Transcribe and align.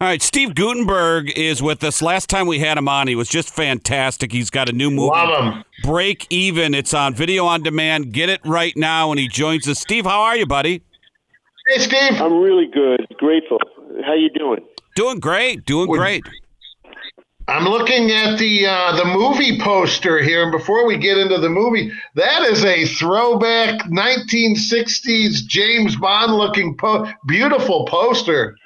All 0.00 0.06
right, 0.06 0.22
Steve 0.22 0.54
Guttenberg 0.54 1.36
is 1.36 1.60
with 1.60 1.82
us. 1.82 2.00
Last 2.00 2.30
time 2.30 2.46
we 2.46 2.60
had 2.60 2.78
him 2.78 2.88
on, 2.88 3.08
he 3.08 3.16
was 3.16 3.28
just 3.28 3.52
fantastic. 3.52 4.30
He's 4.30 4.48
got 4.48 4.68
a 4.68 4.72
new 4.72 4.92
movie, 4.92 5.10
Love 5.10 5.54
him. 5.54 5.64
Break 5.82 6.24
Even. 6.30 6.72
It's 6.72 6.94
on 6.94 7.14
video 7.14 7.46
on 7.46 7.64
demand. 7.64 8.12
Get 8.12 8.28
it 8.28 8.40
right 8.44 8.76
now, 8.76 9.10
and 9.10 9.18
he 9.18 9.26
joins 9.26 9.66
us. 9.66 9.80
Steve, 9.80 10.04
how 10.04 10.20
are 10.20 10.36
you, 10.36 10.46
buddy? 10.46 10.82
Hey, 11.66 11.80
Steve. 11.80 12.22
I'm 12.22 12.34
really 12.40 12.68
good. 12.72 13.08
Grateful. 13.16 13.58
How 14.06 14.14
you 14.14 14.30
doing? 14.30 14.64
Doing 14.94 15.18
great. 15.18 15.64
Doing 15.64 15.88
great. 15.90 16.22
I'm 17.48 17.64
looking 17.64 18.12
at 18.12 18.38
the 18.38 18.66
uh, 18.66 18.94
the 18.94 19.04
movie 19.04 19.58
poster 19.58 20.22
here, 20.22 20.44
and 20.44 20.52
before 20.52 20.86
we 20.86 20.96
get 20.96 21.18
into 21.18 21.38
the 21.38 21.48
movie, 21.48 21.90
that 22.14 22.42
is 22.42 22.64
a 22.64 22.84
throwback 22.84 23.80
1960s 23.88 25.44
James 25.44 25.96
Bond 25.96 26.34
looking 26.34 26.76
po- 26.76 27.10
beautiful 27.26 27.84
poster. 27.86 28.56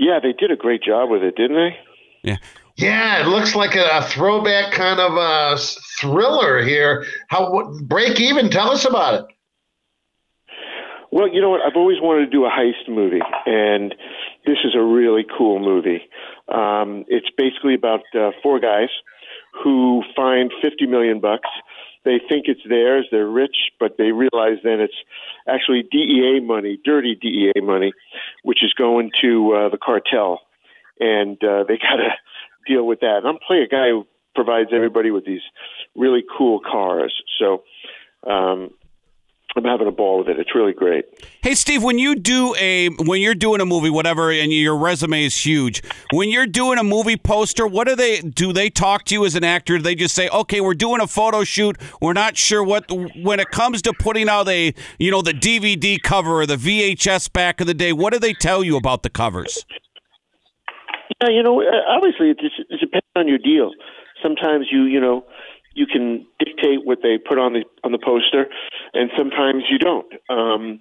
Yeah, 0.00 0.18
they 0.18 0.32
did 0.32 0.50
a 0.50 0.56
great 0.56 0.82
job 0.82 1.10
with 1.10 1.22
it, 1.22 1.36
didn't 1.36 1.56
they? 1.56 1.76
Yeah. 2.22 2.36
Yeah, 2.76 3.20
it 3.20 3.26
looks 3.26 3.54
like 3.54 3.76
a, 3.76 3.86
a 3.98 4.02
throwback 4.02 4.72
kind 4.72 4.98
of 4.98 5.12
a 5.14 5.58
thriller 6.00 6.62
here. 6.62 7.04
How 7.28 7.52
what, 7.52 7.86
break 7.86 8.18
even? 8.18 8.48
Tell 8.48 8.70
us 8.70 8.86
about 8.86 9.14
it. 9.14 9.26
Well, 11.12 11.28
you 11.28 11.42
know 11.42 11.50
what? 11.50 11.60
I've 11.60 11.76
always 11.76 11.98
wanted 12.00 12.24
to 12.24 12.30
do 12.30 12.46
a 12.46 12.48
heist 12.48 12.88
movie, 12.88 13.20
and 13.44 13.94
this 14.46 14.56
is 14.64 14.74
a 14.74 14.82
really 14.82 15.26
cool 15.36 15.58
movie. 15.58 16.00
Um, 16.48 17.04
it's 17.08 17.28
basically 17.36 17.74
about 17.74 18.00
uh, 18.18 18.30
four 18.42 18.58
guys 18.58 18.88
who 19.62 20.02
find 20.16 20.50
50 20.62 20.86
million 20.86 21.20
bucks. 21.20 21.48
They 22.04 22.18
think 22.28 22.46
it's 22.46 22.60
theirs. 22.68 23.06
They're 23.10 23.28
rich, 23.28 23.56
but 23.78 23.96
they 23.98 24.12
realize 24.12 24.58
then 24.64 24.80
it's 24.80 24.94
actually 25.46 25.84
DEA 25.90 26.40
money, 26.40 26.78
dirty 26.84 27.14
DEA 27.14 27.60
money, 27.60 27.92
which 28.42 28.64
is 28.64 28.72
going 28.72 29.10
to 29.20 29.52
uh, 29.52 29.68
the 29.68 29.78
cartel, 29.78 30.40
and 30.98 31.42
uh, 31.44 31.64
they 31.68 31.76
got 31.82 31.96
to 31.96 32.10
deal 32.66 32.86
with 32.86 33.00
that. 33.00 33.18
And 33.18 33.26
I'm 33.26 33.38
playing 33.46 33.64
a 33.64 33.68
guy 33.68 33.88
who 33.88 34.06
provides 34.34 34.70
everybody 34.72 35.10
with 35.10 35.26
these 35.26 35.42
really 35.94 36.24
cool 36.36 36.60
cars. 36.60 37.14
So 37.38 37.64
um, 38.26 38.70
I'm 39.56 39.64
having 39.64 39.88
a 39.88 39.92
ball 39.92 40.18
with 40.18 40.28
it. 40.28 40.38
It's 40.38 40.54
really 40.54 40.72
great. 40.72 41.06
Hey, 41.42 41.54
Steve, 41.54 41.82
when 41.82 41.98
you 41.98 42.14
do 42.14 42.54
a 42.56 42.88
when 42.88 43.20
you're 43.20 43.34
doing 43.34 43.60
a 43.60 43.66
movie, 43.66 43.90
whatever, 43.90 44.30
and 44.30 44.52
your 44.52 44.76
resume 44.76 45.24
is 45.24 45.36
huge, 45.36 45.82
when 46.12 46.30
you're 46.30 46.46
doing 46.46 46.78
a 46.78 46.84
movie 46.84 47.16
poster, 47.16 47.66
what 47.66 47.88
do 47.88 47.96
they 47.96 48.20
do? 48.20 48.52
They 48.52 48.70
talk 48.70 49.04
to 49.06 49.14
you 49.14 49.24
as 49.24 49.34
an 49.34 49.42
actor? 49.42 49.76
Do 49.76 49.82
they 49.82 49.96
just 49.96 50.14
say, 50.14 50.28
"Okay, 50.28 50.60
we're 50.60 50.74
doing 50.74 51.00
a 51.00 51.06
photo 51.06 51.42
shoot. 51.42 51.76
We're 52.00 52.12
not 52.12 52.36
sure 52.36 52.62
what." 52.62 52.90
When 52.90 53.40
it 53.40 53.50
comes 53.50 53.82
to 53.82 53.92
putting 53.92 54.28
out 54.28 54.48
a 54.48 54.72
you 54.98 55.10
know 55.10 55.22
the 55.22 55.34
DVD 55.34 56.00
cover 56.00 56.40
or 56.40 56.46
the 56.46 56.56
VHS 56.56 57.32
back 57.32 57.60
in 57.60 57.66
the 57.66 57.74
day, 57.74 57.92
what 57.92 58.12
do 58.12 58.18
they 58.20 58.34
tell 58.34 58.62
you 58.62 58.76
about 58.76 59.02
the 59.02 59.10
covers? 59.10 59.64
Yeah, 61.20 61.28
you 61.30 61.42
know, 61.42 61.62
obviously 61.88 62.30
it, 62.30 62.38
it 62.40 62.80
depends 62.80 63.06
on 63.16 63.28
your 63.28 63.38
deal. 63.38 63.72
Sometimes 64.22 64.66
you, 64.70 64.84
you 64.84 65.00
know, 65.00 65.24
you 65.74 65.86
can 65.86 66.26
dictate 66.38 66.84
what 66.84 66.98
they 67.02 67.18
put 67.18 67.38
on 67.38 67.52
the 67.52 67.64
on 67.84 67.92
the 67.92 67.98
poster, 67.98 68.46
and 68.92 69.10
sometimes 69.16 69.64
you 69.70 69.78
don't. 69.78 70.06
Um, 70.28 70.80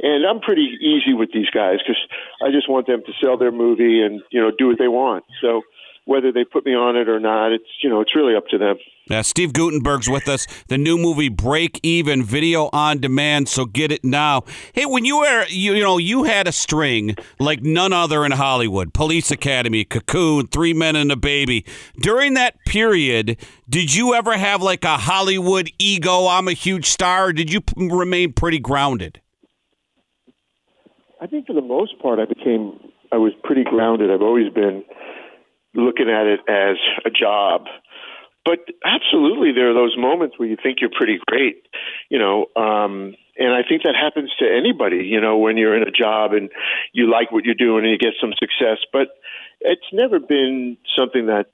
and 0.00 0.26
I'm 0.26 0.40
pretty 0.40 0.76
easy 0.80 1.14
with 1.14 1.30
these 1.32 1.50
guys 1.50 1.78
because 1.78 2.00
I 2.42 2.50
just 2.50 2.68
want 2.68 2.86
them 2.86 3.02
to 3.06 3.12
sell 3.22 3.36
their 3.36 3.52
movie 3.52 4.02
and 4.02 4.22
you 4.30 4.40
know 4.40 4.50
do 4.56 4.68
what 4.68 4.78
they 4.78 4.88
want. 4.88 5.24
So 5.40 5.62
whether 6.06 6.30
they 6.32 6.44
put 6.44 6.66
me 6.66 6.72
on 6.72 6.96
it 6.96 7.08
or 7.08 7.18
not, 7.18 7.52
it's 7.52 7.64
you 7.82 7.88
know 7.88 8.00
it's 8.00 8.14
really 8.14 8.34
up 8.36 8.46
to 8.48 8.58
them. 8.58 8.76
Now, 9.08 9.20
Steve 9.20 9.52
Guttenberg's 9.52 10.08
with 10.08 10.28
us. 10.28 10.46
The 10.68 10.78
new 10.78 10.96
movie 10.96 11.28
Break 11.28 11.78
Even, 11.82 12.22
video 12.22 12.70
on 12.72 13.00
demand. 13.00 13.48
So 13.50 13.66
get 13.66 13.92
it 13.92 14.02
now. 14.02 14.44
Hey, 14.72 14.86
when 14.86 15.04
you 15.04 15.18
were 15.18 15.44
you, 15.48 15.74
you 15.74 15.82
know 15.82 15.98
you 15.98 16.24
had 16.24 16.46
a 16.46 16.52
string 16.52 17.16
like 17.38 17.62
none 17.62 17.92
other 17.92 18.24
in 18.24 18.32
Hollywood. 18.32 18.92
Police 18.94 19.30
Academy, 19.30 19.84
Cocoon, 19.84 20.46
Three 20.46 20.74
Men 20.74 20.96
and 20.96 21.10
a 21.10 21.16
Baby. 21.16 21.64
During 22.00 22.34
that 22.34 22.62
period, 22.66 23.38
did 23.68 23.94
you 23.94 24.14
ever 24.14 24.36
have 24.36 24.62
like 24.62 24.84
a 24.84 24.98
Hollywood 24.98 25.70
ego? 25.78 26.26
I'm 26.26 26.48
a 26.48 26.52
huge 26.52 26.86
star. 26.86 27.28
Or 27.28 27.32
did 27.32 27.52
you 27.52 27.60
p- 27.60 27.88
remain 27.88 28.32
pretty 28.32 28.58
grounded? 28.58 29.20
I 31.20 31.26
think 31.26 31.46
for 31.46 31.54
the 31.54 31.62
most 31.62 31.98
part, 32.00 32.18
I 32.18 32.26
became 32.26 32.78
I 33.12 33.16
was 33.16 33.32
pretty 33.42 33.64
grounded. 33.64 34.10
I've 34.10 34.22
always 34.22 34.52
been 34.52 34.84
looking 35.74 36.08
at 36.08 36.26
it 36.26 36.40
as 36.48 36.76
a 37.04 37.10
job. 37.10 37.66
But 38.44 38.58
absolutely, 38.84 39.52
there 39.52 39.70
are 39.70 39.74
those 39.74 39.96
moments 39.96 40.38
where 40.38 40.48
you 40.48 40.56
think 40.62 40.78
you're 40.80 40.90
pretty 40.94 41.18
great, 41.26 41.66
you 42.10 42.18
know. 42.18 42.46
Um, 42.56 43.14
and 43.38 43.52
I 43.52 43.66
think 43.66 43.82
that 43.84 43.94
happens 43.96 44.30
to 44.38 44.46
anybody, 44.46 45.04
you 45.04 45.20
know, 45.20 45.38
when 45.38 45.56
you're 45.56 45.76
in 45.76 45.82
a 45.82 45.90
job 45.90 46.32
and 46.34 46.50
you 46.92 47.10
like 47.10 47.32
what 47.32 47.44
you're 47.44 47.54
doing 47.54 47.84
and 47.84 47.90
you 47.90 47.98
get 47.98 48.14
some 48.20 48.32
success. 48.38 48.78
But 48.92 49.08
it's 49.60 49.86
never 49.92 50.20
been 50.20 50.76
something 50.96 51.26
that 51.26 51.46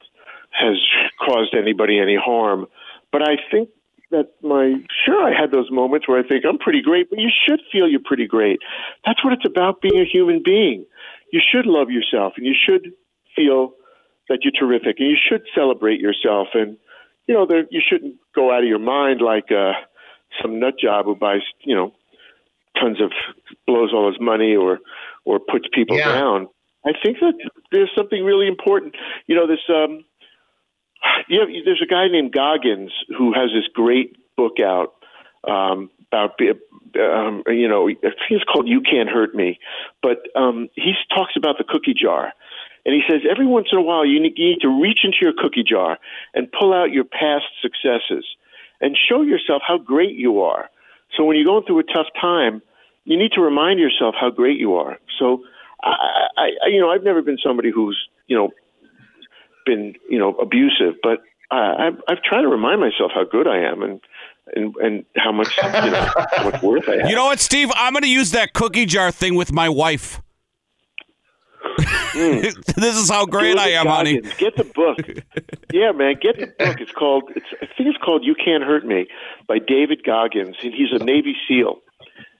has 0.51 0.77
caused 1.25 1.55
anybody 1.55 2.01
any 2.01 2.17
harm. 2.17 2.67
But 3.13 3.23
I 3.23 3.37
think 3.51 3.69
that 4.11 4.31
my 4.43 4.75
sure 5.07 5.23
I 5.23 5.41
had 5.41 5.53
those 5.53 5.71
moments 5.71 6.09
where 6.09 6.19
I 6.19 6.27
think 6.27 6.45
I'm 6.45 6.59
pretty 6.59 6.83
great, 6.83 7.09
but 7.09 7.21
you 7.21 7.31
should 7.47 7.61
feel 7.71 7.89
you're 7.89 8.01
pretty 8.05 8.27
great. 8.27 8.59
That's 9.07 9.25
what 9.25 9.33
it's 9.33 9.47
about 9.47 9.81
being 9.81 10.01
a 10.01 10.05
human 10.05 10.43
being. 10.45 10.85
You 11.33 11.41
should 11.41 11.67
love 11.67 11.91
yourself 11.91 12.33
and 12.37 12.45
you 12.45 12.55
should 12.55 12.93
feel 13.37 13.75
that 14.31 14.39
you're 14.43 14.53
terrific 14.53 14.97
and 14.99 15.11
you 15.11 15.17
should 15.29 15.43
celebrate 15.55 16.01
yourself 16.01 16.49
and 16.55 16.79
you 17.27 17.35
know 17.35 17.45
there 17.47 17.65
you 17.71 17.83
shouldn't 17.87 18.15
go 18.35 18.51
out 18.51 18.63
of 18.63 18.69
your 18.69 18.79
mind 18.79 19.21
like 19.21 19.53
uh 19.53 19.73
some 20.41 20.59
nut 20.59 20.75
job 20.81 21.05
who 21.05 21.15
buys 21.15 21.43
you 21.65 21.75
know 21.77 21.93
tons 22.81 23.01
of 23.03 23.13
blows 23.67 23.93
all 23.93 24.11
his 24.11 24.21
money 24.21 24.57
or 24.57 24.79
or 25.27 25.39
puts 25.39 25.67
people 25.75 25.99
Yeah. 25.99 26.13
down. 26.13 26.49
I 26.87 26.93
think 27.05 27.19
that 27.21 27.35
there's 27.73 27.91
something 27.95 28.25
really 28.25 28.49
important. 28.49 28.95
You 29.27 29.35
know, 29.37 29.47
this 29.47 29.61
um 29.69 30.05
you 31.29 31.39
know, 31.39 31.47
there's 31.65 31.83
a 31.83 31.87
guy 31.87 32.09
named 32.09 32.33
Goggins 32.33 32.93
who 33.17 33.33
has 33.33 33.51
this 33.55 33.65
great 33.75 34.17
book 34.37 34.55
out 34.61 34.95
um, 35.49 35.91
about 36.13 36.33
um, 36.99 37.43
you 37.49 37.69
know 37.69 37.89
I 37.89 37.95
think 37.95 38.15
it's 38.31 38.45
called 38.45 38.69
You 38.69 38.81
Can't 38.83 39.09
Hurt 39.09 39.35
Me, 39.35 39.59
but 40.03 40.19
um, 40.37 40.69
he 40.75 40.93
talks 41.15 41.33
about 41.37 41.57
the 41.59 41.65
cookie 41.65 41.95
jar, 41.95 42.33
and 42.85 42.95
he 42.95 43.03
says 43.09 43.23
every 43.31 43.47
once 43.47 43.69
in 43.73 43.79
a 43.79 43.83
while 43.83 44.07
you 44.07 44.21
need, 44.21 44.33
you 44.37 44.51
need 44.51 44.61
to 44.63 44.81
reach 44.81 45.01
into 45.05 45.19
your 45.21 45.33
cookie 45.37 45.65
jar 45.65 45.99
and 46.35 46.51
pull 46.51 46.73
out 46.73 46.91
your 46.91 47.05
past 47.05 47.45
successes 47.61 48.25
and 48.81 48.97
show 49.09 49.23
yourself 49.23 49.63
how 49.67 49.79
great 49.79 50.17
you 50.17 50.41
are. 50.41 50.71
So 51.17 51.25
when 51.25 51.37
you're 51.37 51.47
going 51.47 51.65
through 51.65 51.81
a 51.81 51.85
tough 51.85 52.07
time, 52.21 52.63
you 53.05 53.19
need 53.19 53.33
to 53.33 53.41
remind 53.41 53.81
yourself 53.81 54.15
how 54.19 54.31
great 54.31 54.59
you 54.59 54.77
are. 54.77 54.99
So 55.19 55.45
I, 55.83 55.91
I, 56.37 56.43
I 56.65 56.69
you 56.69 56.81
know 56.81 56.91
I've 56.91 57.03
never 57.03 57.23
been 57.23 57.39
somebody 57.43 57.71
who's 57.71 57.99
you 58.27 58.37
know 58.37 58.51
been 59.67 59.95
you 60.09 60.19
know 60.19 60.35
abusive, 60.35 60.95
but 61.03 61.19
I, 61.51 61.87
I've, 61.89 62.01
I've 62.09 62.23
tried 62.23 62.43
to 62.43 62.49
remind 62.49 62.81
myself 62.81 63.11
how 63.15 63.25
good 63.25 63.47
I 63.47 63.59
am 63.59 63.83
and 63.83 64.01
and 64.55 64.75
and 64.77 65.05
how 65.17 65.33
much 65.33 65.57
you 65.57 65.63
know 65.91 66.11
how 66.33 66.51
much 66.51 66.63
worth 66.63 66.89
I 66.89 66.97
have. 67.01 67.11
You 67.11 67.17
know 67.17 67.27
what, 67.27 67.41
Steve? 67.41 67.71
I'm 67.75 67.93
going 67.93 68.03
to 68.03 68.09
use 68.09 68.31
that 68.33 68.53
cookie 68.53 68.87
jar 68.87 69.11
thing 69.11 69.35
with 69.35 69.53
my 69.53 69.69
wife. 69.69 70.21
this 72.77 72.97
is 72.97 73.11
how 73.11 73.27
great 73.27 73.59
I 73.59 73.71
am, 73.71 73.87
honey. 73.87 74.21
Get 74.39 74.57
the 74.57 74.65
book. 74.65 74.99
yeah, 75.73 75.93
man, 75.93 76.17
get 76.21 76.39
the 76.39 76.47
book. 76.47 76.81
It's 76.81 76.93
called. 76.93 77.25
It's, 77.35 77.47
I 77.63 77.67
think 77.67 77.89
it's 77.89 77.99
called 77.99 78.25
"You 78.25 78.35
Can't 78.35 78.63
Hurt 78.63 78.85
Me" 78.85 79.07
by 79.47 79.59
David 79.59 80.05
Goggins, 80.05 80.57
and 80.63 80.73
he's 80.73 80.93
a 80.93 81.03
Navy 81.03 81.37
SEAL. 81.49 81.79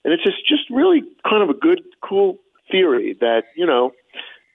And 0.03 0.13
it's 0.13 0.23
just 0.23 0.45
just 0.47 0.69
really 0.69 1.01
kind 1.29 1.43
of 1.43 1.49
a 1.49 1.53
good, 1.53 1.81
cool 2.01 2.37
theory 2.69 3.15
that 3.21 3.43
you 3.55 3.65
know, 3.65 3.91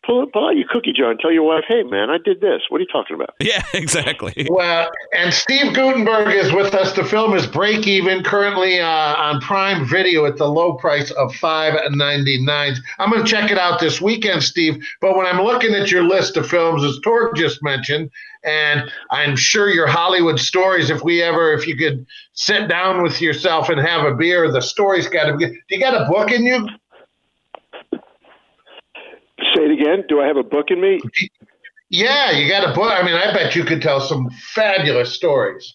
pull 0.07 0.27
pull 0.33 0.49
out 0.49 0.57
your 0.57 0.67
cookie 0.69 0.93
jar 0.93 1.11
and 1.11 1.21
tell 1.21 1.33
your 1.33 1.43
wife, 1.43 1.65
"Hey, 1.67 1.83
man, 1.83 2.11
I 2.11 2.19
did 2.19 2.41
this. 2.41 2.63
What 2.69 2.79
are 2.79 2.83
you 2.83 2.89
talking 2.91 3.15
about?" 3.15 3.35
Yeah, 3.41 3.63
exactly. 3.75 4.47
Well, 4.49 4.91
and 5.15 5.35
Steve 5.35 5.75
Guttenberg 5.75 6.35
is 6.35 6.53
with 6.53 6.75
us. 6.75 6.93
The 6.93 7.05
film 7.05 7.35
is 7.35 7.47
Break 7.47 7.87
Even, 7.87 8.23
currently 8.23 8.81
uh, 8.81 8.87
on 8.87 9.41
Prime 9.41 9.87
Video 9.87 10.25
at 10.27 10.37
the 10.37 10.49
low 10.49 10.75
price 10.75 11.11
of 11.13 11.35
five 11.35 11.75
ninety 11.91 12.43
nine. 12.43 12.75
I'm 12.99 13.11
going 13.11 13.25
to 13.25 13.31
check 13.31 13.51
it 13.51 13.59
out 13.59 13.81
this 13.81 14.01
weekend, 14.01 14.43
Steve. 14.43 14.83
But 15.01 15.17
when 15.17 15.27
I'm 15.27 15.43
looking 15.43 15.75
at 15.75 15.91
your 15.91 16.05
list 16.05 16.37
of 16.37 16.49
films, 16.49 16.85
as 16.85 16.99
Torg 17.01 17.37
just 17.37 17.63
mentioned, 17.63 18.11
and 18.45 18.91
I'm 19.11 19.37
sure 19.37 19.69
your 19.69 19.89
Hollywood 19.89 20.39
stories, 20.39 20.89
if 20.89 21.03
we 21.03 21.23
ever, 21.23 21.53
if 21.53 21.67
you 21.67 21.77
could 21.77 22.07
sit 22.33 22.69
down 22.69 23.03
with 23.03 23.21
yourself 23.21 23.69
and 23.69 23.81
have 23.81 24.05
a 24.05 24.15
beer, 24.15 24.51
the 24.51 24.63
story's 24.63 25.09
got 25.09 25.25
to 25.25 25.37
be. 25.37 25.47
Do 25.47 25.61
you 25.71 25.81
got 25.81 26.01
a 26.01 26.09
book 26.11 26.31
in 26.31 26.45
you? 26.45 26.69
Say 29.57 29.63
it 29.65 29.71
again. 29.71 30.05
Do 30.09 30.21
I 30.21 30.27
have 30.27 30.37
a 30.37 30.43
book 30.43 30.67
in 30.69 30.81
me? 30.81 31.01
Yeah, 31.89 32.31
you 32.33 32.49
got 32.49 32.69
a 32.69 32.75
book. 32.75 32.93
I 32.93 33.03
mean, 33.03 33.15
I 33.15 33.33
bet 33.33 33.57
you 33.57 33.65
could 33.65 33.81
tell 33.81 34.01
some 34.01 34.29
fabulous 34.31 35.15
stories. 35.15 35.75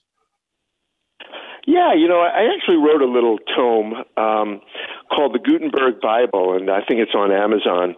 Yeah, 1.65 1.93
you 1.93 2.07
know, 2.07 2.19
I 2.19 2.53
actually 2.55 2.77
wrote 2.77 3.01
a 3.01 3.11
little 3.11 3.37
tome 3.55 3.93
um, 4.17 4.61
called 5.09 5.33
the 5.33 5.39
Guttenberg 5.39 6.01
Bible, 6.01 6.55
and 6.55 6.69
I 6.69 6.81
think 6.83 6.99
it's 6.99 7.13
on 7.15 7.31
Amazon. 7.31 7.95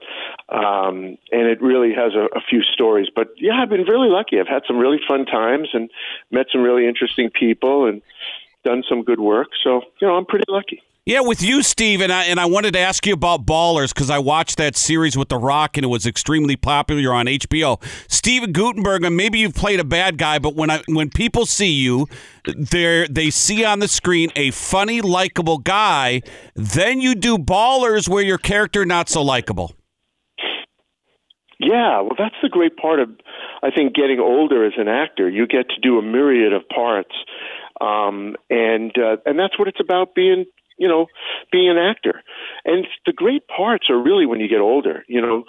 Um, 0.49 1.17
and 1.31 1.47
it 1.47 1.61
really 1.61 1.93
has 1.93 2.13
a, 2.13 2.25
a 2.37 2.41
few 2.41 2.61
stories. 2.61 3.07
But 3.13 3.27
yeah, 3.37 3.61
I've 3.61 3.69
been 3.69 3.83
really 3.83 4.09
lucky. 4.09 4.39
I've 4.39 4.47
had 4.47 4.63
some 4.67 4.77
really 4.77 4.99
fun 5.07 5.25
times 5.25 5.69
and 5.73 5.89
met 6.29 6.47
some 6.51 6.61
really 6.61 6.87
interesting 6.87 7.29
people 7.29 7.87
and 7.87 8.01
done 8.63 8.83
some 8.87 9.03
good 9.03 9.19
work. 9.19 9.49
So, 9.63 9.81
you 9.99 10.07
know, 10.07 10.15
I'm 10.15 10.25
pretty 10.25 10.45
lucky. 10.47 10.81
Yeah, 11.05 11.19
with 11.19 11.43
you, 11.43 11.63
Steve, 11.63 11.99
and 11.99 12.13
I 12.13 12.23
and 12.25 12.39
I 12.39 12.45
wanted 12.45 12.75
to 12.75 12.79
ask 12.79 13.05
you 13.05 13.13
about 13.13 13.45
Ballers 13.45 13.93
because 13.93 14.09
I 14.09 14.19
watched 14.19 14.55
that 14.55 14.77
series 14.77 15.17
with 15.17 15.27
The 15.27 15.37
Rock 15.37 15.75
and 15.75 15.83
it 15.83 15.89
was 15.89 16.05
extremely 16.05 16.55
popular 16.55 17.13
on 17.13 17.25
HBO. 17.25 17.83
Steven 18.09 18.53
Guttenberg, 18.53 19.03
and 19.03 19.17
maybe 19.17 19.39
you've 19.39 19.53
played 19.53 19.81
a 19.81 19.83
bad 19.83 20.17
guy, 20.17 20.39
but 20.39 20.55
when 20.55 20.69
I 20.69 20.81
when 20.87 21.09
people 21.09 21.45
see 21.45 21.71
you, 21.73 22.07
they 22.45 23.05
they 23.09 23.29
see 23.31 23.65
on 23.65 23.79
the 23.79 23.89
screen 23.89 24.29
a 24.37 24.51
funny, 24.51 25.01
likable 25.01 25.57
guy. 25.57 26.21
Then 26.55 27.01
you 27.01 27.15
do 27.15 27.37
Ballers, 27.37 28.07
where 28.07 28.23
your 28.23 28.37
character 28.37 28.85
not 28.85 29.09
so 29.09 29.21
likable. 29.21 29.75
Yeah, 31.59 31.99
well, 31.99 32.15
that's 32.17 32.35
the 32.41 32.49
great 32.49 32.77
part 32.77 33.01
of, 33.01 33.09
I 33.61 33.71
think, 33.71 33.93
getting 33.93 34.19
older 34.19 34.65
as 34.65 34.73
an 34.77 34.87
actor. 34.87 35.29
You 35.29 35.47
get 35.47 35.67
to 35.69 35.81
do 35.81 35.97
a 35.97 36.01
myriad 36.01 36.53
of 36.53 36.61
parts, 36.69 37.15
um, 37.81 38.37
and 38.49 38.91
uh, 38.97 39.17
and 39.25 39.37
that's 39.37 39.59
what 39.59 39.67
it's 39.67 39.81
about 39.81 40.15
being, 40.15 40.45
you 40.77 40.87
know, 40.87 41.07
being 41.51 41.69
an 41.69 41.77
actor. 41.77 42.21
And 42.65 42.87
the 43.05 43.13
great 43.13 43.47
parts 43.47 43.89
are 43.89 43.97
really 43.97 44.25
when 44.25 44.39
you 44.39 44.47
get 44.47 44.59
older. 44.59 45.03
You 45.07 45.21
know, 45.21 45.43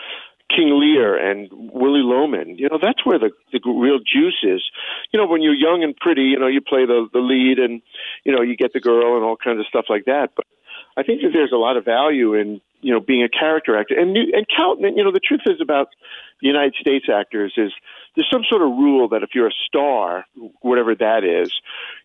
King 0.50 0.78
Lear 0.78 1.16
and 1.16 1.48
Willy 1.50 2.02
Loman. 2.02 2.56
You 2.58 2.68
know, 2.68 2.78
that's 2.80 3.04
where 3.04 3.18
the 3.18 3.30
the 3.52 3.60
real 3.64 3.98
juice 3.98 4.38
is. 4.42 4.62
You 5.12 5.20
know, 5.20 5.26
when 5.26 5.42
you're 5.42 5.54
young 5.54 5.82
and 5.82 5.96
pretty, 5.96 6.22
you 6.22 6.38
know, 6.38 6.46
you 6.46 6.60
play 6.60 6.86
the 6.86 7.08
the 7.12 7.20
lead, 7.20 7.58
and 7.58 7.82
you 8.24 8.34
know, 8.34 8.42
you 8.42 8.56
get 8.56 8.72
the 8.72 8.80
girl 8.80 9.16
and 9.16 9.24
all 9.24 9.36
kinds 9.36 9.60
of 9.60 9.66
stuff 9.66 9.86
like 9.88 10.04
that. 10.04 10.30
But 10.36 10.46
I 10.96 11.02
think 11.02 11.22
that 11.22 11.30
there's 11.32 11.52
a 11.52 11.56
lot 11.56 11.76
of 11.76 11.84
value 11.84 12.34
in 12.34 12.60
you 12.80 12.92
know 12.92 13.00
being 13.00 13.22
a 13.22 13.28
character 13.28 13.76
actor. 13.78 13.98
And 13.98 14.16
and 14.16 14.46
Cal, 14.54 14.76
you 14.78 15.02
know, 15.02 15.12
the 15.12 15.20
truth 15.20 15.42
is 15.46 15.60
about 15.60 15.88
the 16.40 16.48
United 16.48 16.74
States 16.74 17.06
actors 17.12 17.54
is 17.56 17.72
there's 18.14 18.28
some 18.30 18.44
sort 18.48 18.62
of 18.62 18.68
rule 18.68 19.08
that 19.08 19.22
if 19.22 19.30
you're 19.34 19.48
a 19.48 19.60
star, 19.66 20.26
whatever 20.60 20.94
that 20.94 21.24
is, 21.24 21.52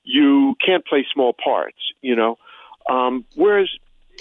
you 0.04 0.56
can't 0.66 0.86
play 0.86 1.06
small 1.13 1.33
parts. 1.33 1.77
You 2.01 2.16
know, 2.16 2.38
um, 2.89 3.25
whereas 3.36 3.69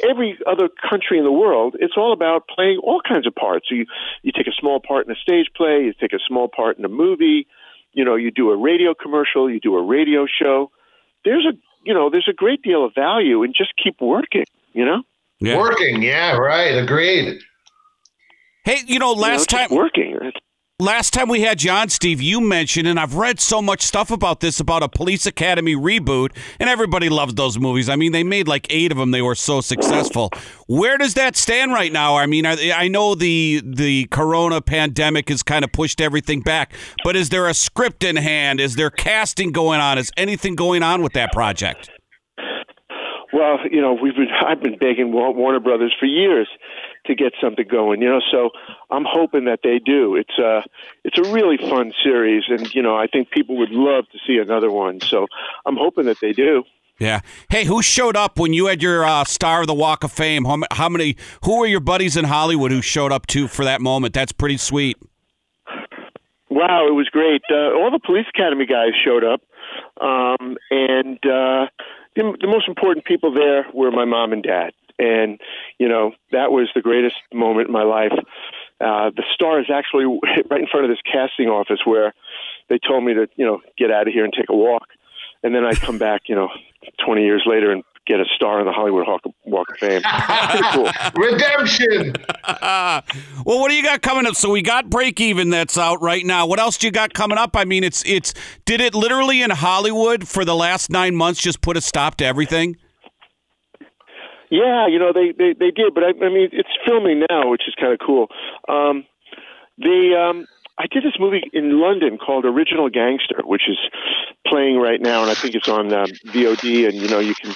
every 0.09 0.39
other 0.47 0.69
country 0.89 1.19
in 1.19 1.25
the 1.25 1.33
world, 1.33 1.77
it's 1.81 1.95
all 1.97 2.13
about 2.13 2.47
playing 2.49 2.79
all 2.83 3.01
kinds 3.07 3.27
of 3.27 3.35
parts. 3.35 3.67
So 3.69 3.75
you 3.75 3.87
you 4.23 4.33
take 4.33 4.47
a 4.47 4.57
small 4.59 4.81
part 4.81 5.07
in 5.07 5.13
a 5.13 5.17
stage 5.17 5.47
play, 5.57 5.85
you 5.85 5.93
take 5.99 6.13
a 6.13 6.23
small 6.27 6.49
part 6.49 6.79
in 6.79 6.85
a 6.85 6.89
movie, 6.89 7.47
you 7.93 8.05
know, 8.05 8.15
you 8.15 8.31
do 8.31 8.51
a 8.51 8.57
radio 8.57 8.95
commercial, 8.95 9.51
you 9.51 9.61
do 9.61 9.77
a 9.77 9.83
radio 9.83 10.27
show. 10.27 10.71
There's 11.25 11.47
a 11.47 11.57
you 11.85 11.95
know, 11.95 12.11
there's 12.11 12.29
a 12.29 12.35
great 12.35 12.63
deal 12.63 12.85
of 12.85 12.95
value 12.95 13.43
in 13.43 13.53
just 13.57 13.73
keep 13.83 14.01
working, 14.01 14.45
you 14.73 14.85
know? 14.85 15.03
Yeah. 15.41 15.57
Working, 15.57 16.03
yeah, 16.03 16.37
right. 16.37 16.77
Agreed. 16.77 17.41
Hey, 18.65 18.81
you 18.87 18.99
know, 18.99 19.13
last 19.13 19.51
you 19.51 19.59
know, 19.59 19.67
time 19.67 19.77
working. 19.77 20.19
Last 20.81 21.13
time 21.13 21.29
we 21.29 21.41
had 21.41 21.59
John 21.59 21.89
Steve, 21.89 22.23
you 22.23 22.41
mentioned, 22.41 22.87
and 22.87 23.01
I've 23.01 23.17
read 23.17 23.41
so 23.41 23.61
much 23.61 23.83
stuff 23.83 24.13
about 24.13 24.39
this 24.39 24.61
about 24.61 24.85
a 24.85 24.89
Police 24.89 25.27
Academy 25.27 25.75
reboot, 25.75 26.31
and 26.61 26.71
everybody 26.71 27.09
loves 27.09 27.35
those 27.35 27.59
movies. 27.59 27.89
I 27.89 27.97
mean, 27.97 28.13
they 28.13 28.23
made 28.23 28.47
like 28.47 28.69
eight 28.71 28.93
of 28.93 28.99
them; 28.99 29.11
they 29.11 29.21
were 29.21 29.35
so 29.35 29.61
successful. 29.61 30.31
Where 30.69 30.97
does 30.97 31.15
that 31.15 31.35
stand 31.35 31.73
right 31.73 31.93
now? 31.93 32.15
I 32.15 32.27
mean, 32.27 32.47
I, 32.47 32.71
I 32.71 32.87
know 32.87 33.17
the 33.17 33.61
the 33.67 34.05
Corona 34.13 34.61
pandemic 34.61 35.31
has 35.31 35.43
kind 35.43 35.65
of 35.65 35.73
pushed 35.73 36.01
everything 36.01 36.43
back, 36.43 36.73
but 37.03 37.17
is 37.17 37.31
there 37.31 37.49
a 37.49 37.55
script 37.55 38.05
in 38.05 38.15
hand? 38.15 38.61
Is 38.61 38.77
there 38.77 38.91
casting 38.91 39.51
going 39.51 39.81
on? 39.81 39.99
Is 39.99 40.13
anything 40.17 40.55
going 40.55 40.85
on 40.85 41.03
with 41.03 41.15
that 41.15 41.33
project? 41.33 41.91
Well, 43.33 43.59
you 43.69 43.81
know, 43.81 43.99
we've 44.01 44.15
been 44.15 44.29
I've 44.47 44.63
been 44.63 44.79
begging 44.79 45.11
Warner 45.11 45.59
Brothers 45.59 45.93
for 45.99 46.07
years 46.07 46.47
to 47.09 47.15
get 47.15 47.33
something 47.41 47.67
going, 47.69 48.01
you 48.01 48.09
know, 48.09 48.21
so 48.31 48.51
I'm 48.91 49.05
hoping 49.07 49.45
that 49.47 49.61
they 49.63 49.79
do. 49.79 50.15
It's 50.17 50.39
a 50.39 50.63
it's 51.05 51.19
a 51.19 51.33
really 51.33 51.57
fun 51.57 51.93
series 52.03 52.45
and 52.49 52.73
you 52.75 52.83
know, 52.83 52.97
I 52.97 53.07
think 53.07 53.31
people 53.31 53.57
would 53.59 53.71
love 53.71 54.05
to 54.13 54.19
see 54.27 54.39
another 54.39 54.71
one. 54.71 55.01
So 55.01 55.27
I'm 55.67 55.77
hoping 55.77 56.07
that 56.07 56.19
they 56.21 56.33
do. 56.33 56.65
Yeah. 56.99 57.21
Hey, 57.49 57.65
who 57.65 57.81
showed 57.81 58.17
up 58.17 58.39
when 58.39 58.53
you 58.53 58.67
had 58.67 58.83
your 58.83 59.05
uh, 59.05 59.25
star 59.25 59.61
of 59.61 59.69
the 59.69 59.75
Walk 59.75 60.03
of 60.03 60.11
Fame? 60.11 60.45
How, 60.45 60.59
how 60.73 60.89
many? 60.89 61.17
Who 61.45 61.61
were 61.61 61.67
your 61.67 61.81
buddies 61.81 62.17
in 62.17 62.25
Hollywood 62.25 62.73
who 62.73 62.83
showed 62.83 63.13
up 63.13 63.27
too 63.27 63.47
for 63.47 63.65
that 63.65 63.81
moment? 63.81 64.15
That's 64.15 64.33
pretty 64.33 64.57
sweet. 64.57 64.97
Wow, 66.51 66.89
it 66.89 66.95
was 66.95 67.09
great. 67.09 67.43
Uh, 67.51 67.77
all 67.77 67.91
the 67.93 68.01
Police 68.05 68.27
Academy 68.35 68.67
guys 68.67 68.91
showed 69.05 69.23
up, 69.23 69.43
um, 70.01 70.57
and 70.71 71.19
uh, 71.19 71.67
the, 72.17 72.37
the 72.41 72.49
most 72.49 72.67
important 72.67 73.05
people 73.05 73.33
there 73.33 73.67
were 73.73 73.93
my 73.93 74.05
mom 74.05 74.33
and 74.33 74.43
dad. 74.43 74.73
And, 74.99 75.41
you 75.79 75.89
know, 75.89 76.13
that 76.33 76.51
was 76.51 76.69
the 76.75 76.81
greatest 76.81 77.17
moment 77.33 77.69
in 77.69 77.73
my 77.73 77.85
life. 77.85 78.13
Uh, 78.81 79.11
the 79.15 79.25
star 79.35 79.61
is 79.61 79.67
actually 79.73 80.05
right 80.51 80.61
in 80.61 80.67
front 80.67 80.85
of 80.85 80.91
this 80.91 81.01
casting 81.11 81.49
office 81.49 81.81
where 81.85 82.13
they 82.69 82.79
told 82.79 83.05
me 83.05 83.15
to, 83.15 83.29
you 83.37 83.47
know, 83.47 83.61
get 83.77 83.91
out 83.91 84.09
of 84.09 84.13
here 84.13 84.25
and 84.25 84.33
take 84.33 84.49
a 84.49 84.57
walk. 84.57 84.89
And 85.43 85.55
then 85.55 85.65
I 85.65 85.75
come 85.75 85.99
back, 86.09 86.23
you 86.27 86.35
know, 86.35 86.49
20 87.05 87.23
years 87.23 87.43
later 87.47 87.71
and 87.71 87.85
get 88.07 88.21
a 88.21 88.25
star 88.35 88.59
in 88.59 88.67
the 88.67 88.73
Hollywood 88.73 89.07
Walk 89.45 89.71
of 89.71 89.77
Fame. 89.79 90.01
cool. 90.73 90.91
Redemption. 91.23 92.15
well, 93.45 93.61
what 93.61 93.69
do 93.69 93.75
you 93.75 93.83
got 93.83 94.01
coming 94.01 94.27
up? 94.27 94.35
So 94.35 94.51
we 94.51 94.63
got 94.63 94.89
Break 94.89 95.21
Even 95.21 95.51
that's 95.51 95.77
out 95.77 96.01
right 96.01 96.25
now. 96.25 96.47
What 96.47 96.59
else 96.59 96.79
do 96.79 96.87
you 96.87 96.91
got 96.91 97.13
coming 97.13 97.37
up? 97.37 97.55
I 97.55 97.65
mean, 97.65 97.85
it's 97.85 98.03
it's 98.07 98.33
did 98.65 98.81
it 98.81 98.95
literally 98.95 99.43
in 99.43 99.51
Hollywood 99.51 100.27
for 100.27 100.45
the 100.45 100.57
last 100.57 100.91
nine 100.91 101.15
months 101.15 101.41
just 101.43 101.61
put 101.61 101.77
a 101.77 101.83
stop 101.83 102.17
to 102.17 102.25
everything? 102.25 102.77
Yeah, 104.51 104.87
you 104.87 104.99
know 104.99 105.13
they 105.13 105.33
they, 105.33 105.53
they 105.53 105.71
did, 105.71 105.95
but 105.95 106.05
I, 106.05 106.09
I 106.09 106.29
mean 106.29 106.49
it's 106.53 106.69
filming 106.87 107.25
now, 107.29 107.51
which 107.51 107.63
is 107.69 107.75
kind 107.79 107.93
of 107.93 107.99
cool. 108.05 108.29
Um, 108.69 109.05
the 109.77 110.17
um, 110.17 110.47
I 110.79 110.87
did 110.87 111.03
this 111.03 111.19
movie 111.19 111.43
in 111.53 111.81
London 111.81 112.19
called 112.19 112.45
Original 112.45 112.89
Gangster, 112.89 113.43
which 113.45 113.69
is 113.69 113.79
playing 114.47 114.79
right 114.79 115.01
now, 115.01 115.23
and 115.23 115.31
I 115.31 115.35
think 115.35 115.55
it's 115.55 115.69
on 115.69 115.93
uh, 115.93 116.07
VOD, 116.27 116.89
and 116.89 116.95
you 116.95 117.09
know 117.09 117.19
you 117.19 117.35
can 117.35 117.55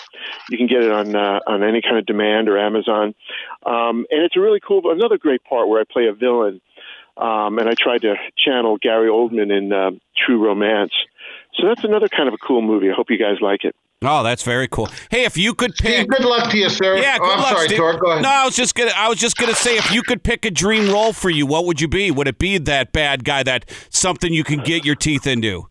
you 0.50 0.58
can 0.58 0.66
get 0.66 0.82
it 0.82 0.90
on 0.90 1.14
uh, 1.14 1.40
on 1.46 1.62
any 1.62 1.80
kind 1.82 1.98
of 1.98 2.04
demand 2.04 2.48
or 2.48 2.58
Amazon, 2.58 3.14
um, 3.64 4.06
and 4.10 4.22
it's 4.22 4.36
a 4.36 4.40
really 4.40 4.60
cool. 4.60 4.82
Another 4.90 5.18
great 5.18 5.44
part 5.44 5.68
where 5.68 5.80
I 5.80 5.84
play 5.90 6.08
a 6.08 6.12
villain, 6.12 6.60
um, 7.16 7.58
and 7.58 7.68
I 7.68 7.74
tried 7.78 8.02
to 8.02 8.16
channel 8.36 8.76
Gary 8.76 9.08
Oldman 9.08 9.56
in 9.56 9.72
uh, 9.72 9.90
True 10.16 10.44
Romance. 10.44 10.92
So 11.54 11.66
that's 11.66 11.84
another 11.84 12.08
kind 12.08 12.28
of 12.28 12.34
a 12.34 12.38
cool 12.38 12.62
movie. 12.62 12.90
I 12.90 12.94
hope 12.94 13.10
you 13.10 13.18
guys 13.18 13.36
like 13.40 13.64
it. 13.64 13.74
Oh, 14.04 14.22
that's 14.22 14.42
very 14.42 14.66
cool. 14.66 14.88
Hey, 15.10 15.24
if 15.24 15.36
you 15.36 15.54
could 15.54 15.74
pick, 15.76 15.94
Steve, 15.94 16.08
good 16.08 16.24
luck 16.24 16.50
to 16.50 16.58
you, 16.58 16.68
sir. 16.68 16.96
Yeah, 16.96 17.18
good 17.18 17.28
oh, 17.28 17.32
I'm 17.32 17.38
luck, 17.38 17.48
sorry, 17.50 17.66
Steve. 17.68 17.78
Tor, 17.78 17.96
Go 17.98 18.10
ahead. 18.10 18.22
No, 18.22 18.30
I 18.30 18.44
was 18.44 18.56
just 18.56 18.74
gonna, 18.74 18.90
I 18.96 19.08
was 19.08 19.18
just 19.18 19.36
gonna 19.36 19.54
say, 19.54 19.76
if 19.76 19.92
you 19.92 20.02
could 20.02 20.24
pick 20.24 20.44
a 20.44 20.50
dream 20.50 20.90
role 20.90 21.12
for 21.12 21.30
you, 21.30 21.46
what 21.46 21.66
would 21.66 21.80
you 21.80 21.86
be? 21.86 22.10
Would 22.10 22.26
it 22.26 22.38
be 22.38 22.58
that 22.58 22.92
bad 22.92 23.24
guy, 23.24 23.44
that 23.44 23.70
something 23.90 24.32
you 24.32 24.42
can 24.42 24.60
get 24.60 24.84
your 24.84 24.96
teeth 24.96 25.26
into? 25.26 25.68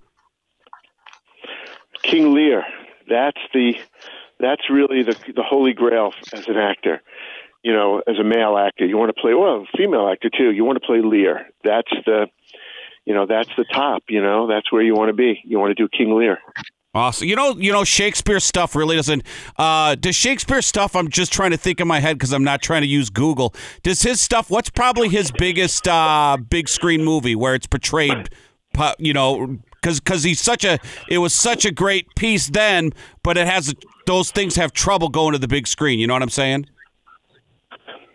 King 2.04 2.34
Lear. 2.34 2.64
That's 3.10 3.40
the, 3.54 3.74
that's 4.40 4.70
really 4.70 5.04
the 5.04 5.18
the 5.36 5.44
holy 5.44 5.74
grail 5.74 6.14
as 6.32 6.48
an 6.48 6.56
actor. 6.56 7.02
You 7.64 7.74
know, 7.74 8.02
as 8.08 8.18
a 8.18 8.24
male 8.24 8.58
actor, 8.58 8.86
you 8.86 8.98
want 8.98 9.14
to 9.14 9.22
play. 9.22 9.34
Well, 9.34 9.66
a 9.68 9.78
female 9.78 10.08
actor 10.08 10.30
too. 10.36 10.52
You 10.52 10.64
want 10.64 10.82
to 10.82 10.86
play 10.86 11.02
Lear. 11.02 11.50
That's 11.64 11.92
the, 12.06 12.28
you 13.06 13.14
know, 13.14 13.26
that's 13.26 13.50
the 13.58 13.66
top. 13.66 14.04
You 14.10 14.22
know, 14.22 14.48
that's 14.48 14.72
where 14.72 14.82
you 14.82 14.94
want 14.96 15.10
to 15.10 15.14
be. 15.14 15.42
You 15.44 15.60
want 15.60 15.76
to 15.76 15.84
do 15.84 15.90
King 15.90 16.16
Lear. 16.16 16.40
Awesome. 16.94 17.28
You 17.28 17.38
know, 17.38 17.56
you 17.56 17.72
know, 17.72 17.86
Shakespeare 17.86 18.42
stuff 18.42 18.76
really 18.76 18.98
doesn't. 18.98 19.24
Uh, 19.58 19.96
does 19.96 20.16
Shakespeare 20.16 20.62
stuff? 20.62 20.94
I'm 20.94 21.10
just 21.10 21.32
trying 21.32 21.52
to 21.52 21.58
think 21.58 21.80
in 21.80 21.88
my 21.88 22.02
head 22.02 22.18
because 22.18 22.34
I'm 22.34 22.44
not 22.44 22.62
trying 22.62 22.82
to 22.82 22.88
use 22.88 23.10
Google. 23.10 23.54
Does 23.82 24.02
his 24.02 24.20
stuff? 24.20 24.50
What's 24.50 24.70
probably 24.70 25.08
his 25.08 25.32
biggest 25.32 25.88
uh, 25.88 26.38
big 26.50 26.68
screen 26.68 27.04
movie 27.06 27.34
where 27.34 27.56
it's 27.56 27.66
portrayed? 27.66 28.30
You 29.00 29.14
know, 29.14 29.60
because 29.82 30.02
because 30.02 30.24
he's 30.24 30.42
such 30.42 30.66
a. 30.66 30.80
It 31.10 31.20
was 31.20 31.34
such 31.34 31.64
a 31.64 31.72
great 31.72 32.14
piece 32.16 32.48
then, 32.48 32.92
but 33.24 33.38
it 33.38 33.48
has 33.48 33.74
those 34.06 34.30
things 34.32 34.58
have 34.58 34.74
trouble 34.74 35.08
going 35.08 35.32
to 35.32 35.40
the 35.40 35.48
big 35.48 35.68
screen. 35.68 35.98
You 35.98 36.08
know 36.08 36.14
what 36.14 36.24
I'm 36.24 36.30
saying? 36.30 36.68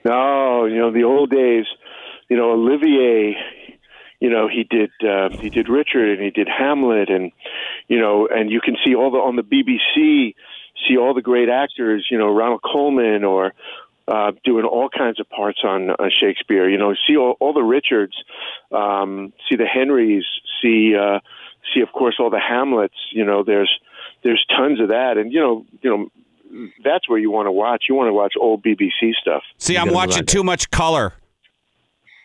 No, 0.05 0.67
you 0.67 0.77
know 0.77 0.93
the 0.93 1.05
old 1.05 1.31
days. 1.31 1.65
You 2.29 2.37
know 2.37 2.53
Olivier 2.53 3.37
you 4.21 4.31
know 4.31 4.49
he 4.49 4.65
did 4.65 4.91
uh, 5.03 5.29
he 5.31 5.51
did 5.51 5.69
Richard 5.69 6.11
and 6.11 6.23
he 6.23 6.31
did 6.31 6.49
Hamlet 6.49 7.11
and 7.11 7.33
you 7.89 8.01
know 8.01 8.29
and 8.29 8.51
you 8.51 8.61
can 8.61 8.77
see 8.85 8.95
all 8.95 9.11
the 9.11 9.19
on 9.19 9.37
the 9.37 9.43
BBC 9.43 10.35
see 10.87 10.97
all 10.97 11.15
the 11.15 11.23
great 11.23 11.49
actors 11.49 12.07
you 12.11 12.19
know 12.19 12.35
Ronald 12.35 12.63
Colman 12.63 13.25
or 13.25 13.53
uh, 14.09 14.33
doing 14.45 14.65
all 14.65 14.89
kinds 14.89 15.19
of 15.19 15.29
parts 15.29 15.61
on, 15.65 15.91
on 15.91 16.11
Shakespeare 16.11 16.69
you 16.69 16.79
know 16.79 16.95
see 17.07 17.17
all, 17.17 17.37
all 17.41 17.53
the 17.53 17.63
Richards 17.63 18.15
um, 18.73 19.33
see 19.49 19.57
the 19.57 19.67
Henrys 19.67 20.25
see 20.63 20.95
uh, 20.97 21.21
see 21.75 21.81
of 21.81 21.93
course 21.93 22.17
all 22.19 22.31
the 22.31 22.41
Hamlets 22.41 22.95
you 23.13 23.25
know 23.25 23.43
there's 23.43 23.73
there's 24.23 24.45
tons 24.57 24.81
of 24.81 24.89
that 24.89 25.19
and 25.19 25.33
you 25.33 25.41
know 25.41 25.67
you 25.83 25.91
know 25.91 26.11
that's 26.85 27.09
where 27.09 27.19
you 27.19 27.31
want 27.31 27.47
to 27.47 27.53
watch 27.53 27.85
you 27.89 27.95
want 27.95 28.09
to 28.09 28.15
watch 28.15 28.35
old 28.41 28.63
BBC 28.63 29.13
stuff. 29.21 29.43
See 29.59 29.77
I'm 29.77 29.93
watching 29.93 30.25
too 30.25 30.45
much 30.45 30.71
color 30.71 31.13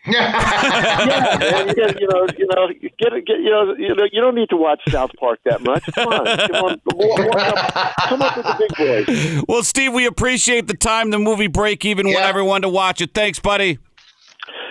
yeah, 0.06 1.38
man, 1.38 1.68
you, 1.68 1.74
get, 1.74 2.00
you 2.00 2.08
know, 2.08 2.26
you 2.36 2.46
know, 2.54 2.68
get, 2.98 3.26
get, 3.26 3.38
you 3.38 3.50
know, 3.50 3.74
you 3.78 3.94
know, 3.94 4.04
you 4.10 4.20
don't 4.20 4.34
need 4.34 4.48
to 4.50 4.56
watch 4.56 4.80
South 4.88 5.10
Park 5.18 5.40
that 5.44 5.62
much. 5.62 5.84
Come 5.94 6.08
on, 6.08 6.24
come 6.48 6.64
on, 6.64 6.80
walk 6.94 7.36
up, 7.36 7.94
come 8.08 8.22
up 8.22 8.36
with 8.36 8.46
the 8.46 8.56
big 8.58 9.06
boys. 9.06 9.44
Well, 9.48 9.62
Steve, 9.62 9.92
we 9.92 10.06
appreciate 10.06 10.66
the 10.66 10.74
time. 10.76 11.10
The 11.10 11.18
movie 11.18 11.46
break 11.46 11.84
even. 11.84 12.06
Yeah. 12.06 12.14
Want 12.14 12.26
everyone 12.26 12.62
to 12.62 12.68
watch 12.68 13.00
it. 13.00 13.14
Thanks, 13.14 13.38
buddy. 13.38 13.78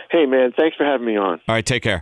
Hey, 0.09 0.25
man, 0.25 0.51
thanks 0.57 0.75
for 0.75 0.85
having 0.85 1.07
me 1.07 1.15
on. 1.15 1.39
All 1.47 1.55
right, 1.55 1.65
take 1.65 1.83
care. 1.83 1.99